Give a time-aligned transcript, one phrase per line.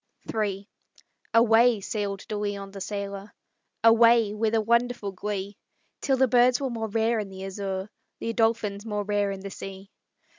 [0.35, 0.67] III
[1.35, 3.35] Away sailed De Leon, the sailor;
[3.83, 5.59] Away with a wonderful glee,
[6.01, 9.51] Till the birds were more rare in the azure, The dolphins more rare in the
[9.51, 9.91] sea.